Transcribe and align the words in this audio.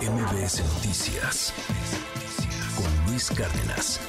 MBS 0.00 0.60
Noticias 0.74 1.54
con 2.76 3.06
Luis 3.06 3.30
Cárdenas. 3.30 4.00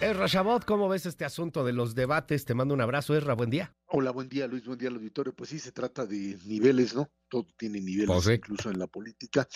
Erra 0.00 0.28
Chabot, 0.28 0.64
¿cómo 0.64 0.88
ves 0.88 1.06
este 1.06 1.24
asunto 1.24 1.64
de 1.64 1.72
los 1.72 1.96
debates? 1.96 2.44
Te 2.44 2.54
mando 2.54 2.72
un 2.72 2.80
abrazo, 2.80 3.16
Erra, 3.16 3.34
buen 3.34 3.50
día. 3.50 3.74
Hola, 3.94 4.10
buen 4.10 4.26
día, 4.26 4.46
Luis, 4.46 4.64
buen 4.64 4.78
día 4.78 4.88
al 4.88 4.94
auditorio. 4.94 5.34
Pues 5.34 5.50
sí, 5.50 5.58
se 5.58 5.70
trata 5.70 6.06
de 6.06 6.38
niveles, 6.46 6.94
¿no? 6.94 7.12
Todo 7.28 7.46
tiene 7.58 7.78
niveles, 7.78 8.06
Pues 8.06 8.38
incluso 8.38 8.70
en 8.70 8.78
la 8.78 8.86
política. 8.86 9.46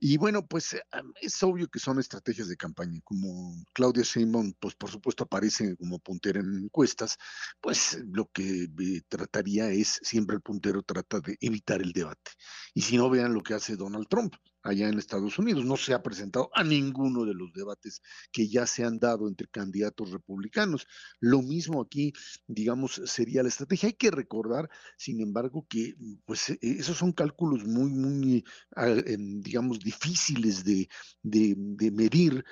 Y 0.00 0.16
bueno, 0.16 0.44
pues 0.44 0.72
eh, 0.72 0.82
es 1.20 1.40
obvio 1.44 1.68
que 1.68 1.78
son 1.78 2.00
estrategias 2.00 2.48
de 2.48 2.56
campaña. 2.56 3.00
Como 3.04 3.54
Claudia 3.72 4.02
Sheinbaum, 4.02 4.54
pues 4.58 4.74
por 4.74 4.90
supuesto 4.90 5.22
aparece 5.22 5.76
como 5.76 6.00
puntera 6.00 6.40
en 6.40 6.64
encuestas, 6.64 7.16
pues 7.60 8.02
lo 8.12 8.28
que 8.32 8.64
eh, 8.64 9.02
trataría 9.06 9.70
es, 9.70 10.00
siempre 10.02 10.34
el 10.34 10.42
puntero 10.42 10.82
trata 10.82 11.20
de 11.20 11.38
evitar 11.40 11.80
el 11.80 11.92
debate. 11.92 12.32
Y 12.74 12.80
si 12.80 12.96
no, 12.96 13.08
vean 13.08 13.32
lo 13.32 13.44
que 13.44 13.54
hace 13.54 13.76
Donald 13.76 14.08
Trump 14.08 14.34
allá 14.64 14.88
en 14.88 14.98
Estados 14.98 15.38
Unidos. 15.38 15.64
No 15.64 15.76
se 15.76 15.94
ha 15.94 16.02
presentado 16.02 16.50
a 16.54 16.64
ninguno 16.64 17.24
de 17.24 17.34
los 17.34 17.52
debates 17.52 18.02
que 18.32 18.48
ya 18.48 18.66
se 18.66 18.82
han 18.82 18.98
dado 18.98 19.28
entre 19.28 19.46
candidatos 19.48 20.10
republicanos. 20.10 20.86
Lo 21.20 21.42
mismo 21.42 21.82
aquí, 21.82 22.12
digamos, 22.46 23.00
sería 23.04 23.42
la 23.42 23.50
estrategia. 23.50 23.83
Hay 23.86 23.94
que 23.94 24.10
recordar, 24.10 24.68
sin 24.96 25.20
embargo, 25.20 25.66
que 25.68 25.94
pues 26.24 26.50
eh, 26.50 26.58
esos 26.60 26.96
son 26.98 27.12
cálculos 27.12 27.64
muy, 27.64 27.90
muy, 27.90 28.44
ah, 28.76 28.88
em, 29.06 29.40
digamos, 29.40 29.78
difíciles 29.80 30.64
de, 30.64 30.88
de 31.22 31.90
medir 31.90 32.44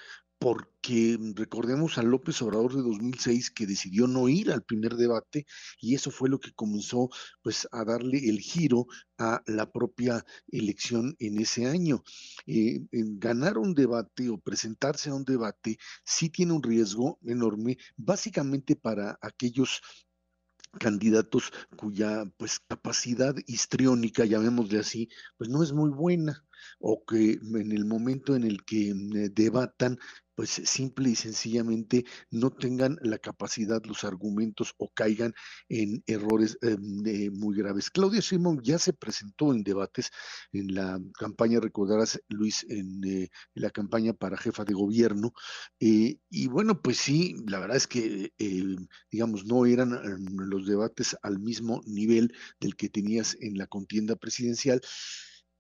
porque 0.43 1.17
recordemos 1.37 1.99
a 1.99 2.03
López 2.03 2.43
Obrador 2.43 2.75
de 2.75 2.83
2006 2.83 3.53
que 3.53 3.65
decidió 3.65 4.09
no 4.09 4.29
ir 4.29 4.51
al 4.51 4.65
primer 4.65 4.97
debate 4.97 5.47
y 5.81 5.95
eso 5.95 6.11
fue 6.11 6.29
lo 6.29 6.41
que 6.41 6.53
comenzó 6.53 7.11
pues 7.43 7.69
a 7.71 7.85
darle 7.85 8.29
el 8.29 8.41
giro 8.41 8.87
a 9.19 9.41
la 9.47 9.71
propia 9.71 10.25
elección 10.49 11.15
en 11.21 11.39
ese 11.39 11.67
año. 11.67 12.03
Eh, 12.47 12.81
ganar 12.91 13.57
un 13.57 13.73
debate 13.73 14.31
o 14.31 14.39
presentarse 14.39 15.11
a 15.11 15.15
un 15.15 15.25
debate 15.25 15.79
sí 16.05 16.29
tiene 16.29 16.55
un 16.55 16.63
riesgo 16.65 17.21
enorme, 17.23 17.79
básicamente 17.97 18.75
para 18.75 19.17
aquellos 19.23 19.81
candidatos 20.79 21.53
cuya 21.77 22.25
pues 22.37 22.61
capacidad 22.61 23.35
histriónica, 23.47 24.25
llamémosle 24.25 24.81
así, 24.81 25.09
pues 25.37 25.51
no 25.51 25.63
es 25.63 25.73
muy 25.73 25.91
buena 25.91 26.45
o 26.79 27.05
que 27.05 27.33
en 27.43 27.73
el 27.73 27.85
momento 27.85 28.35
en 28.37 28.45
el 28.45 28.65
que 28.65 28.91
eh, 28.91 29.31
debatan 29.33 29.99
pues 30.35 30.51
simple 30.51 31.11
y 31.11 31.15
sencillamente 31.15 32.05
no 32.31 32.51
tengan 32.51 32.97
la 33.03 33.19
capacidad, 33.19 33.83
los 33.85 34.05
argumentos 34.05 34.75
o 34.79 34.91
caigan 34.93 35.35
en 35.69 36.03
errores 36.07 36.59
eh, 36.63 37.31
muy 37.31 37.57
graves. 37.57 37.91
Claudia 37.91 38.21
Sheinbaum 38.21 38.61
ya 38.63 38.79
se 38.79 38.93
presentó 38.93 39.53
en 39.53 39.63
debates 39.63 40.11
en 40.53 40.75
la 40.75 41.01
campaña, 41.19 41.61
recordarás 41.61 42.21
Luis, 42.29 42.65
en, 42.69 43.03
eh, 43.05 43.29
la 43.55 43.71
campaña 43.71 44.13
para 44.13 44.37
jefa 44.37 44.65
de 44.65 44.75
gobierno, 44.75 45.33
eh, 45.81 46.19
y 46.31 46.47
bueno, 46.49 46.81
pues 46.81 46.99
sí, 46.99 47.35
la 47.47 47.59
verdad 47.59 47.77
es 47.77 47.87
que, 47.87 48.33
eh, 48.39 48.77
digamos, 49.11 49.45
no 49.45 49.67
eran 49.67 49.93
eh, 49.95 49.99
los 50.47 50.67
debates 50.67 51.17
al 51.23 51.39
mismo 51.39 51.83
nivel 51.87 52.33
del 52.61 52.77
que 52.77 52.89
tenías 52.89 53.37
en 53.41 53.59
la 53.59 53.67
contienda 53.67 54.17
presidencial. 54.17 54.81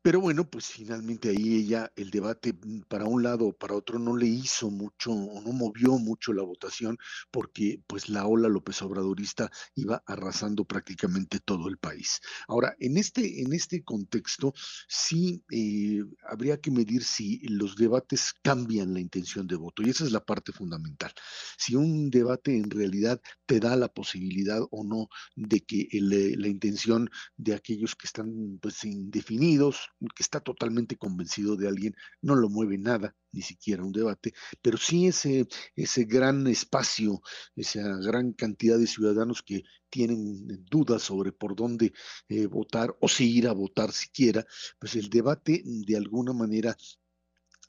Pero 0.05 0.21
bueno, 0.21 0.51
pues 0.51 0.67
finalmente 0.67 1.29
ahí 1.29 1.55
ella, 1.55 1.93
el 1.95 2.11
debate 2.11 2.53
mm, 2.53 2.81
para 2.89 3.05
un 3.05 3.23
lado 3.23 3.47
o 3.47 3.53
para 3.53 3.75
otro 3.77 4.01
no 4.01 4.17
le 4.17 4.27
hizo 4.27 4.69
mucho, 4.69 5.13
o 5.13 5.41
no 5.41 5.53
movió 5.53 5.97
mucho 5.97 6.33
la 6.33 6.43
votación, 6.43 6.99
porque 7.31 7.81
pues 7.87 8.09
la 8.09 8.27
ola 8.27 8.49
López 8.49 8.83
Obradorista 8.83 9.49
iba 9.77 10.03
arrasando 10.07 10.65
prácticamente 10.65 11.39
todo 11.39 11.69
el 11.69 11.79
país. 11.79 12.21
Ahora, 12.49 12.75
en 12.81 12.97
este, 12.97 13.43
en 13.43 13.53
este 13.53 13.85
contexto, 13.85 14.53
sí 14.89 15.45
eh, 15.53 16.03
habría 16.29 16.61
que 16.61 16.73
medir 16.73 17.05
si 17.05 17.39
los 17.47 17.77
debates 17.77 18.35
cambian 18.43 18.95
la 18.95 19.01
intención 19.01 19.47
de 19.47 19.55
voto, 19.55 19.85
y 19.85 19.91
esa 19.91 20.05
es 20.05 20.11
la 20.11 20.25
parte 20.25 20.51
fundamental. 20.53 21.13
Si 21.57 21.77
un 21.77 22.11
debate 22.11 22.57
en 22.57 22.71
realidad 22.71 23.21
te 23.47 23.61
da 23.61 23.77
la 23.77 23.89
posibilidad 23.89 24.63
o 24.73 24.83
no 24.83 25.09
de 25.37 25.61
que 25.61 25.87
el, 25.93 26.13
eh, 26.13 26.35
la 26.37 26.49
intención 26.49 27.09
de 27.37 27.55
aquellos 27.55 27.95
que 27.95 28.07
están 28.09 28.59
pues 28.61 28.83
indefinidos, 28.85 29.92
que 30.15 30.23
está 30.23 30.41
totalmente 30.41 30.97
convencido 30.97 31.57
de 31.57 31.69
alguien, 31.69 31.95
no 32.21 32.35
lo 32.35 32.49
mueve 32.49 32.79
nada, 32.79 33.15
ni 33.33 33.43
siquiera 33.43 33.85
un 33.85 33.93
debate, 33.93 34.35
pero 34.61 34.77
sí 34.77 35.07
ese, 35.07 35.47
ese 35.75 36.05
gran 36.05 36.47
espacio, 36.47 37.23
esa 37.57 37.83
gran 37.99 38.33
cantidad 38.33 38.79
de 38.79 38.87
ciudadanos 38.87 39.43
que 39.43 39.63
tienen 39.91 40.47
dudas 40.71 41.03
sobre 41.03 41.33
por 41.33 41.55
dónde 41.55 41.93
eh, 42.29 42.47
votar 42.47 42.97
o 43.01 43.09
si 43.09 43.31
ir 43.37 43.49
a 43.49 43.53
votar 43.53 43.93
siquiera, 43.93 44.47
pues 44.79 44.97
el 44.97 45.09
debate 45.11 45.63
de 45.65 45.97
alguna 45.97 46.33
manera 46.33 46.77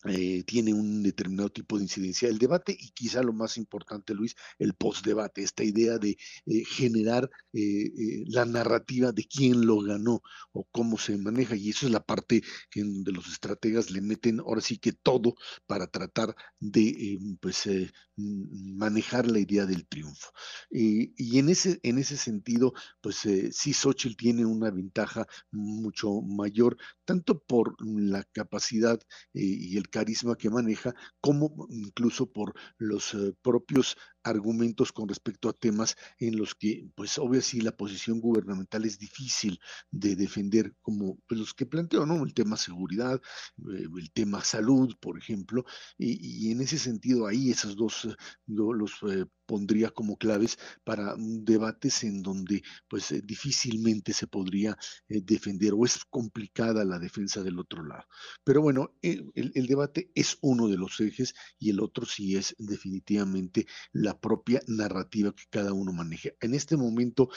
eh, 0.06 0.44
tiene 0.46 0.74
un 0.74 1.04
determinado 1.04 1.50
tipo 1.50 1.78
de 1.78 1.84
incidencia. 1.84 2.28
El 2.30 2.38
debate 2.38 2.76
y 2.78 2.92
quizá 2.92 3.22
lo 3.24 3.34
más 3.34 3.58
importante, 3.58 4.14
Luis, 4.14 4.36
el 4.60 4.74
postdebate, 4.74 5.44
esta 5.44 5.64
idea 5.64 5.98
de 5.98 6.18
eh, 6.46 6.64
generar 6.66 7.30
eh, 7.54 7.86
eh, 7.86 8.24
la 8.28 8.46
narrativa 8.46 9.12
de 9.12 9.26
quién 9.26 9.66
lo 9.66 9.80
ganó 9.80 10.22
o 10.52 10.66
cómo 10.72 10.98
se 10.98 11.18
maneja. 11.18 11.56
Y 11.56 11.70
eso 11.70 11.86
es 11.86 11.92
la 11.92 12.04
parte 12.04 12.42
en 12.76 12.94
donde 12.94 13.12
los 13.12 13.28
estrategas 13.28 13.92
le 13.92 14.02
meten 14.02 14.40
ahora 14.40 14.62
sí 14.62 14.78
que 14.78 14.94
todo 14.94 15.36
para 15.66 15.88
tratar 15.88 16.36
de 16.60 16.82
eh, 16.90 17.20
pues, 17.40 17.66
eh, 17.68 17.92
manejar 18.16 19.30
la 19.30 19.40
idea 19.40 19.66
del 19.66 19.88
triunfo. 19.88 20.30
Eh, 20.72 21.14
y 21.18 21.40
en 21.40 21.50
ese, 21.50 21.80
en 21.84 21.98
ese 21.98 22.18
sentido, 22.18 22.74
pues 23.02 23.26
eh, 23.26 23.52
sí, 23.52 23.74
Xochitl 23.74 24.16
tiene 24.16 24.46
una 24.46 24.72
ventaja 24.72 25.26
mucho 25.52 26.22
mayor, 26.22 26.78
tanto 27.06 27.40
por 27.40 27.76
la 27.86 28.24
capacidad 28.32 29.00
eh, 29.34 29.42
y 29.42 29.78
el 29.78 29.90
carisma 29.90 30.36
que 30.36 30.50
maneja, 30.50 30.94
como 31.22 31.68
incluso 31.70 32.32
por 32.32 32.54
los 32.78 33.14
eh, 33.14 33.34
propios 33.42 33.98
argumentos 34.24 34.92
con 34.92 35.08
respecto 35.10 35.50
a 35.50 35.54
temas 35.54 35.96
en 36.20 36.38
los 36.38 36.56
que, 36.56 36.88
pues 36.96 37.18
obvio 37.18 37.42
sí, 37.42 37.62
la 37.62 37.76
posición 37.76 38.20
gubernamental 38.20 38.86
es 38.86 38.98
difícil 39.00 39.60
de 39.92 40.16
defender, 40.16 40.76
como 40.82 41.18
pues, 41.28 41.40
los 41.40 41.54
que 41.54 41.66
planteó, 41.66 42.06
¿no? 42.06 42.24
El 42.24 42.34
tema 42.34 42.58
seguridad, 42.58 43.22
eh, 43.58 43.88
el 43.98 44.12
tema 44.12 44.44
salud, 44.44 44.96
por 45.00 45.18
ejemplo, 45.18 45.66
y, 45.98 46.52
en 46.52 46.62
ese 46.62 46.78
sentido 46.80 47.28
ahí 47.28 47.52
esos 47.52 47.76
dos 47.76 48.08
yo 48.46 48.74
los 48.74 48.94
eh, 49.10 49.26
pondría 49.46 49.90
como 49.92 50.18
claves 50.18 50.58
para 50.84 51.16
debates 51.18 52.04
en 52.04 52.22
donde 52.24 52.64
pues 52.88 53.12
eh, 53.12 53.22
difícilmente 53.24 54.14
se 54.14 54.28
podría 54.28 54.78
defender 55.08 55.74
o 55.76 55.86
es 55.86 56.04
complicada 56.06 56.86
la 56.86 57.00
defensa 57.00 57.44
del 57.44 57.60
otro 57.60 57.84
lado. 57.84 58.06
Pero 58.44 58.62
bueno, 58.62 58.96
el- 59.02 59.32
el 59.36 59.68
debate 59.68 60.12
es 60.16 60.38
uno 60.42 60.68
de 60.68 60.78
los 60.78 61.00
ejes 61.00 61.34
y 61.60 61.70
el 61.70 61.80
otro 61.80 62.06
sí 62.06 62.36
es 62.36 62.56
definitivamente 62.58 63.66
la 63.92 64.13
propia 64.20 64.62
narrativa 64.68 65.34
que 65.36 65.44
cada 65.50 65.74
uno 65.74 65.94
maneja. 65.94 66.30
En 66.42 66.54
este 66.54 66.78
momento 66.78 67.30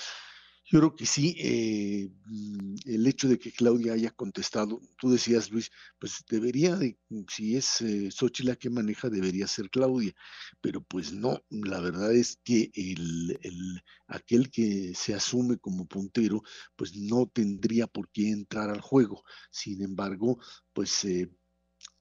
yo 0.69 0.81
creo 0.81 0.97
que 0.97 1.07
sí, 1.07 1.37
eh, 1.39 2.11
mm, 2.27 2.75
el 2.87 3.07
hecho 3.07 3.29
de 3.29 3.39
que 3.39 3.53
Claudia 3.53 3.93
haya 3.93 4.11
contestado, 4.11 4.81
tú 4.99 5.11
decías, 5.11 5.51
Luis, 5.51 5.71
pues 5.99 6.25
debería 6.29 6.75
de, 6.77 6.99
si 7.29 7.57
es 7.57 7.81
eh, 7.83 8.11
que 8.59 8.71
maneja, 8.71 9.09
debería 9.09 9.47
ser 9.47 9.71
Claudia, 9.71 10.13
pero 10.61 10.83
pues 10.83 11.13
no, 11.13 11.41
la 11.51 11.81
verdad 11.81 12.13
es 12.15 12.39
que 12.45 12.71
el, 12.75 13.39
el- 13.43 13.83
aquel 14.09 14.51
que 14.51 14.93
se 14.95 15.15
asume 15.15 15.59
como 15.59 15.87
puntero, 15.87 16.43
pues 16.77 16.95
no 16.97 17.27
tendría 17.29 17.87
por 17.87 18.11
qué 18.11 18.31
entrar 18.31 18.71
al 18.71 18.81
juego. 18.81 19.23
Sin 19.51 19.83
embargo, 19.83 20.39
pues 20.73 21.05
eh, 21.05 21.31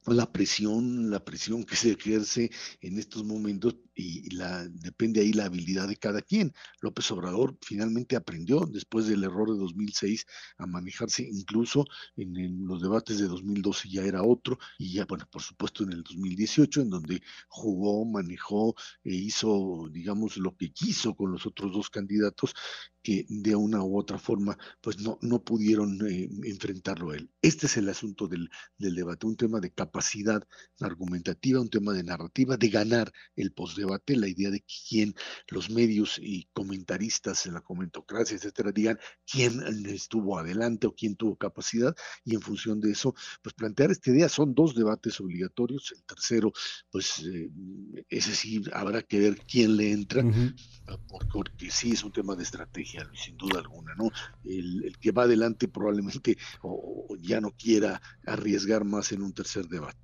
la 0.07 0.31
presión, 0.31 1.09
la 1.11 1.23
presión 1.23 1.63
que 1.65 1.75
se 1.75 1.91
ejerce 1.91 2.51
en 2.81 2.99
estos 2.99 3.23
momentos 3.23 3.75
y 3.95 4.29
la, 4.35 4.67
depende 4.67 5.21
ahí 5.21 5.31
la 5.31 5.45
habilidad 5.45 5.87
de 5.87 5.95
cada 5.95 6.21
quien. 6.21 6.53
López 6.81 7.09
Obrador 7.11 7.57
finalmente 7.61 8.15
aprendió 8.15 8.65
después 8.69 9.07
del 9.07 9.23
error 9.23 9.51
de 9.51 9.57
2006 9.57 10.25
a 10.57 10.65
manejarse 10.65 11.23
incluso 11.23 11.85
en, 12.17 12.67
los 12.67 12.81
debates 12.81 13.19
de 13.19 13.27
2012 13.27 13.89
ya 13.89 14.03
era 14.03 14.21
otro 14.21 14.59
y 14.77 14.93
ya 14.93 15.05
bueno, 15.05 15.25
por 15.31 15.41
supuesto 15.41 15.83
en 15.83 15.93
el 15.93 16.03
2018 16.03 16.81
en 16.81 16.89
donde 16.89 17.21
jugó, 17.47 18.05
manejó 18.05 18.75
e 19.03 19.15
hizo 19.15 19.87
digamos 19.91 20.37
lo 20.37 20.55
que 20.57 20.71
quiso 20.73 21.15
con 21.15 21.31
los 21.31 21.45
otros 21.45 21.71
dos 21.71 21.89
candidatos 21.89 22.53
que 23.01 23.25
de 23.29 23.55
una 23.55 23.83
u 23.83 23.97
otra 23.97 24.17
forma 24.17 24.57
pues 24.81 24.99
no, 24.99 25.17
no 25.21 25.43
pudieron 25.43 26.05
eh, 26.07 26.29
enfrentarlo 26.43 27.13
él. 27.13 27.29
Este 27.41 27.67
es 27.67 27.77
el 27.77 27.87
asunto 27.87 28.27
del, 28.27 28.49
del 28.77 28.95
debate, 28.95 29.27
un 29.27 29.37
tema 29.37 29.59
de 29.59 29.71
capacidad 29.71 30.45
argumentativa, 30.79 31.61
un 31.61 31.69
tema 31.69 31.93
de 31.93 32.03
narrativa, 32.03 32.57
de 32.57 32.69
ganar 32.69 33.11
el 33.35 33.53
postdebate 33.53 33.84
debate, 33.85 34.15
la 34.15 34.27
idea 34.27 34.49
de 34.49 34.63
quién, 34.89 35.15
los 35.47 35.69
medios 35.69 36.19
y 36.21 36.47
comentaristas 36.53 37.45
en 37.45 37.53
la 37.53 37.61
comentocracia, 37.61 38.35
etcétera, 38.35 38.71
digan 38.71 38.99
quién 39.25 39.61
estuvo 39.87 40.37
adelante 40.37 40.87
o 40.87 40.95
quién 40.95 41.15
tuvo 41.15 41.35
capacidad, 41.35 41.95
y 42.23 42.35
en 42.35 42.41
función 42.41 42.79
de 42.79 42.91
eso, 42.91 43.13
pues 43.41 43.53
plantear 43.53 43.91
esta 43.91 44.11
idea. 44.11 44.29
Son 44.29 44.53
dos 44.53 44.75
debates 44.75 45.19
obligatorios. 45.19 45.93
El 45.95 46.03
tercero, 46.03 46.51
pues 46.91 47.23
eh, 47.25 47.49
ese 48.09 48.35
sí 48.35 48.63
habrá 48.73 49.01
que 49.01 49.19
ver 49.19 49.37
quién 49.47 49.77
le 49.77 49.91
entra, 49.91 50.23
ah, 50.87 50.97
porque, 51.31 51.69
sí 51.71 51.91
es 51.91 52.03
un 52.03 52.11
tema 52.11 52.35
de 52.35 52.43
estrategia, 52.43 53.09
sin 53.13 53.37
duda 53.37 53.59
alguna, 53.59 53.93
¿no? 53.95 54.09
El, 54.43 54.95
que 54.99 55.11
va 55.11 55.23
adelante 55.23 55.67
probablemente 55.67 56.37
o 56.61 57.15
ya 57.19 57.41
no 57.41 57.51
quiera 57.51 58.01
arriesgar 58.25 58.85
más 58.85 59.11
en 59.11 59.21
un 59.21 59.33
tercer 59.33 59.67
debate. 59.67 59.99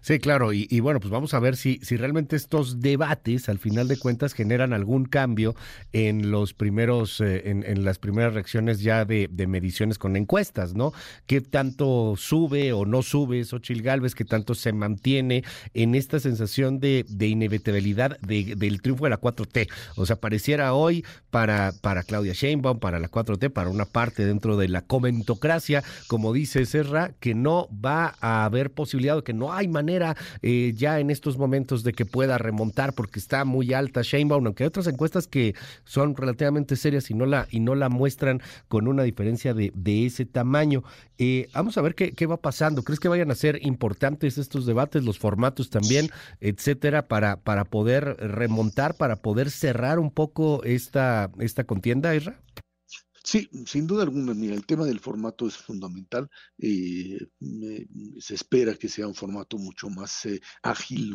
Sí, 0.00 0.18
claro, 0.18 0.52
y, 0.52 0.80
bueno, 0.80 1.00
pues 1.00 1.10
vamos 1.10 1.34
a 1.34 1.40
ver 1.40 1.56
si, 1.56 1.78
si 1.82 1.96
realmente 1.96 2.36
estos 2.36 2.80
debates, 2.80 3.15
al 3.48 3.58
final 3.58 3.88
de 3.88 3.98
cuentas, 3.98 4.34
generan 4.34 4.72
algún 4.72 5.04
cambio 5.04 5.54
en 5.92 6.30
los 6.30 6.54
primeros, 6.54 7.20
eh, 7.20 7.50
en, 7.50 7.84
las 7.84 7.98
primeras 7.98 8.34
reacciones 8.34 8.80
ya 8.80 9.04
de, 9.04 9.28
mediciones 9.46 9.98
con 9.98 10.16
encuestas, 10.16 10.74
¿no? 10.74 10.92
¿Qué 11.26 11.40
tanto 11.40 12.14
sube 12.16 12.72
o 12.72 12.84
no 12.84 13.02
sube 13.02 13.44
Xochil 13.44 13.82
Gálvez? 13.82 14.14
¿Qué 14.14 14.24
tanto 14.24 14.54
se 14.54 14.72
mantiene 14.72 15.44
en 15.74 15.94
esta 15.94 16.20
sensación 16.20 16.78
de, 16.80 17.04
inevitabilidad 17.18 18.18
del 18.20 18.82
triunfo 18.82 19.04
de 19.04 19.10
la 19.10 19.20
4T? 19.20 19.68
O 19.96 20.06
sea, 20.06 20.16
pareciera 20.16 20.74
hoy 20.74 21.04
para, 21.30 21.72
para 21.80 22.02
Claudia 22.02 22.32
Sheinbaum, 22.32 22.78
para 22.78 22.98
la 22.98 23.10
4T, 23.10 23.50
para 23.50 23.70
una 23.70 23.86
parte 23.86 24.24
dentro 24.24 24.56
de 24.56 24.68
la 24.68 24.82
comentocracia, 24.82 25.82
como 26.06 26.32
dice 26.32 26.66
Serra, 26.66 27.12
que 27.20 27.34
no 27.34 27.68
va 27.72 28.14
a 28.20 28.44
haber 28.44 28.70
posibilidad, 28.72 29.22
que 29.22 29.32
no 29.32 29.52
hay 29.52 29.68
manera 29.68 30.16
eh, 30.42 30.72
ya 30.76 31.00
en 31.00 31.10
estos 31.10 31.38
momentos 31.38 31.82
de 31.82 31.92
que 31.92 32.04
pueda 32.04 32.38
remontar 32.38 32.92
porque 32.94 33.05
está 33.14 33.44
muy 33.44 33.72
alta 33.72 34.02
Sheinbaum, 34.02 34.46
aunque 34.46 34.64
hay 34.64 34.68
otras 34.68 34.86
encuestas 34.86 35.26
que 35.26 35.54
son 35.84 36.14
relativamente 36.16 36.76
serias 36.76 37.10
y 37.10 37.14
no 37.14 37.26
la, 37.26 37.46
y 37.50 37.60
no 37.60 37.74
la 37.74 37.88
muestran 37.88 38.42
con 38.68 38.88
una 38.88 39.02
diferencia 39.02 39.54
de, 39.54 39.72
de 39.74 40.06
ese 40.06 40.26
tamaño. 40.26 40.82
Eh, 41.18 41.48
vamos 41.54 41.78
a 41.78 41.82
ver 41.82 41.94
qué, 41.94 42.12
qué 42.12 42.26
va 42.26 42.36
pasando. 42.36 42.82
¿Crees 42.82 43.00
que 43.00 43.08
vayan 43.08 43.30
a 43.30 43.34
ser 43.34 43.64
importantes 43.64 44.38
estos 44.38 44.66
debates, 44.66 45.04
los 45.04 45.18
formatos 45.18 45.70
también, 45.70 46.10
etcétera, 46.40 47.08
para, 47.08 47.36
para 47.36 47.64
poder 47.64 48.16
remontar, 48.18 48.94
para 48.94 49.16
poder 49.16 49.50
cerrar 49.50 49.98
un 49.98 50.10
poco 50.10 50.62
esta, 50.64 51.30
esta 51.38 51.64
contienda, 51.64 52.14
Isra? 52.14 52.38
Sí, 53.28 53.48
sin 53.66 53.88
duda 53.88 54.04
alguna, 54.04 54.34
mira, 54.34 54.54
el 54.54 54.64
tema 54.64 54.84
del 54.84 55.00
formato 55.00 55.48
es 55.48 55.56
fundamental. 55.56 56.30
Eh, 56.58 57.18
se 58.20 58.36
espera 58.36 58.76
que 58.76 58.88
sea 58.88 59.08
un 59.08 59.16
formato 59.16 59.58
mucho 59.58 59.90
más 59.90 60.26
eh, 60.26 60.40
ágil, 60.62 61.12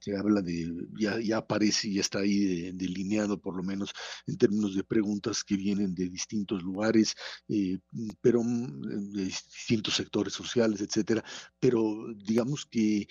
que 0.00 0.16
habla 0.16 0.40
de, 0.40 0.72
ya, 0.98 1.20
ya 1.20 1.36
aparece, 1.36 1.92
ya 1.92 2.00
está 2.00 2.20
ahí 2.20 2.72
delineado 2.72 3.38
por 3.38 3.54
lo 3.54 3.62
menos 3.62 3.90
en 4.26 4.38
términos 4.38 4.74
de 4.74 4.82
preguntas 4.84 5.44
que 5.44 5.56
vienen 5.56 5.94
de 5.94 6.08
distintos 6.08 6.62
lugares, 6.62 7.14
eh, 7.48 7.80
pero 8.22 8.42
mm, 8.42 9.12
de 9.12 9.24
distintos 9.26 9.94
sectores 9.94 10.32
sociales, 10.32 10.80
etcétera. 10.80 11.22
Pero 11.60 11.82
digamos 12.16 12.64
que 12.64 13.06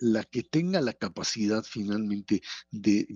la 0.00 0.24
que 0.24 0.44
tenga 0.44 0.80
la 0.80 0.94
capacidad 0.94 1.62
finalmente 1.62 2.40
de 2.70 3.06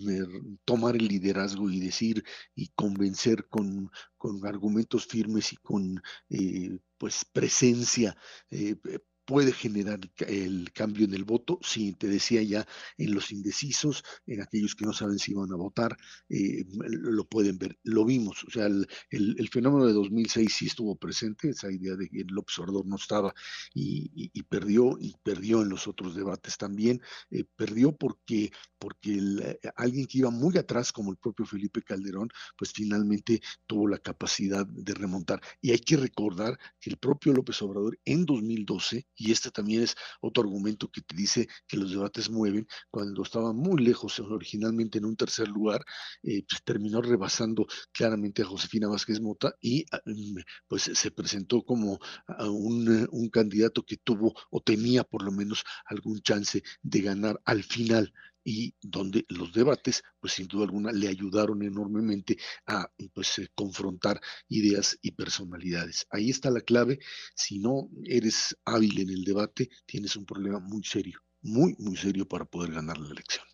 tomar 0.66 0.96
el 0.96 1.08
liderazgo 1.08 1.70
y 1.70 1.80
decir 1.80 2.22
y 2.54 2.68
convencer 2.74 3.48
con 3.48 3.90
con 4.16 4.44
argumentos 4.46 5.06
firmes 5.06 5.52
y 5.52 5.56
con 5.56 6.02
eh, 6.30 6.78
pues 6.98 7.24
presencia 7.24 8.16
eh, 8.50 8.76
puede 9.24 9.52
generar 9.52 10.00
el 10.18 10.72
cambio 10.72 11.04
en 11.04 11.14
el 11.14 11.24
voto, 11.24 11.58
sí, 11.62 11.92
te 11.92 12.08
decía 12.08 12.42
ya, 12.42 12.66
en 12.98 13.14
los 13.14 13.32
indecisos, 13.32 14.02
en 14.26 14.42
aquellos 14.42 14.74
que 14.74 14.84
no 14.84 14.92
saben 14.92 15.18
si 15.18 15.34
van 15.34 15.52
a 15.52 15.56
votar, 15.56 15.96
eh, 16.28 16.64
lo 16.88 17.24
pueden 17.28 17.58
ver, 17.58 17.78
lo 17.84 18.04
vimos, 18.04 18.44
o 18.44 18.50
sea, 18.50 18.66
el, 18.66 18.86
el, 19.10 19.48
fenómeno 19.48 19.86
de 19.86 19.92
2006 19.92 20.52
sí 20.52 20.66
estuvo 20.66 20.96
presente, 20.96 21.50
esa 21.50 21.70
idea 21.70 21.94
de 21.94 22.08
que 22.08 22.22
el 22.22 22.38
observador 22.38 22.86
no 22.86 22.96
estaba 22.96 23.34
y, 23.74 24.30
y, 24.32 24.42
perdió, 24.42 24.96
y 24.98 25.14
perdió 25.22 25.62
en 25.62 25.68
los 25.68 25.86
otros 25.86 26.14
debates 26.14 26.56
también, 26.56 27.00
eh, 27.30 27.44
perdió 27.56 27.92
porque, 27.96 28.50
porque 28.78 29.18
eh, 29.42 29.58
alguien 29.76 30.06
que 30.06 30.18
iba 30.18 30.30
muy 30.30 30.56
atrás, 30.58 30.92
como 30.92 31.10
el 31.10 31.16
propio 31.16 31.46
Felipe 31.46 31.82
Calderón, 31.82 32.28
pues 32.56 32.72
finalmente 32.72 33.40
tuvo 33.66 33.88
la 33.88 33.98
capacidad 33.98 34.66
de 34.66 34.94
remontar. 34.94 35.40
Y 35.60 35.70
hay 35.70 35.78
que 35.78 35.96
recordar 35.96 36.58
que 36.80 36.90
el 36.90 36.96
propio 36.96 37.32
López 37.32 37.60
Obrador 37.62 37.98
en 38.04 38.24
2012 38.26 39.06
y 39.22 39.30
este 39.30 39.50
también 39.52 39.82
es 39.82 39.94
otro 40.20 40.42
argumento 40.42 40.90
que 40.90 41.00
te 41.00 41.14
dice 41.14 41.48
que 41.68 41.76
los 41.76 41.90
debates 41.92 42.28
mueven, 42.28 42.66
cuando 42.90 43.22
estaba 43.22 43.52
muy 43.52 43.82
lejos 43.84 44.18
originalmente 44.18 44.98
en 44.98 45.04
un 45.04 45.16
tercer 45.16 45.46
lugar, 45.46 45.84
eh, 46.24 46.44
pues 46.48 46.62
terminó 46.64 47.00
rebasando 47.00 47.66
claramente 47.92 48.42
a 48.42 48.46
Josefina 48.46 48.88
Vázquez 48.88 49.20
Mota 49.20 49.54
y 49.60 49.84
ah, 49.92 50.00
mm, 50.04 50.38
pues 50.66 50.90
se 50.92 51.10
presentó 51.12 51.62
como 51.62 52.00
un, 52.40 53.08
un 53.12 53.28
candidato 53.28 53.84
que 53.84 53.96
tuvo 53.98 54.34
o 54.50 54.60
tenía 54.60 55.04
por 55.04 55.22
lo 55.22 55.30
menos 55.30 55.62
algún 55.86 56.20
chance 56.20 56.62
de 56.82 57.00
ganar 57.00 57.40
al 57.44 57.62
final 57.62 58.12
y 58.44 58.74
donde 58.80 59.24
los 59.28 59.52
debates, 59.52 60.02
pues 60.20 60.34
sin 60.34 60.46
duda 60.46 60.64
alguna, 60.64 60.92
le 60.92 61.08
ayudaron 61.08 61.62
enormemente 61.62 62.38
a 62.66 62.90
pues, 63.14 63.38
eh, 63.38 63.48
confrontar 63.54 64.20
ideas 64.48 64.98
y 65.02 65.12
personalidades. 65.12 66.06
Ahí 66.10 66.30
está 66.30 66.50
la 66.50 66.60
clave. 66.60 66.98
Si 67.34 67.58
no 67.58 67.88
eres 68.04 68.56
hábil 68.64 69.00
en 69.00 69.10
el 69.10 69.24
debate, 69.24 69.68
tienes 69.86 70.16
un 70.16 70.26
problema 70.26 70.60
muy 70.60 70.82
serio, 70.84 71.20
muy, 71.40 71.74
muy 71.78 71.96
serio 71.96 72.26
para 72.26 72.44
poder 72.44 72.72
ganar 72.72 72.98
la 72.98 73.10
elección. 73.10 73.44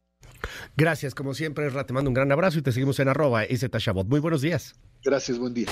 Gracias, 0.76 1.14
como 1.14 1.34
siempre, 1.34 1.68
Ra, 1.70 1.84
te 1.84 1.92
mando 1.92 2.10
un 2.10 2.14
gran 2.14 2.30
abrazo 2.30 2.58
y 2.58 2.62
te 2.62 2.72
seguimos 2.72 2.98
en 3.00 3.08
arroba 3.08 3.44
Tashabot. 3.46 4.06
Muy 4.06 4.20
buenos 4.20 4.42
días. 4.42 4.74
Gracias, 5.02 5.38
buen 5.38 5.54
día. 5.54 5.68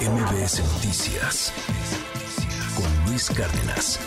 MBS 0.00 0.60
Noticias 0.74 1.52
con 2.76 3.10
Luis 3.10 3.28
Cárdenas. 3.30 3.98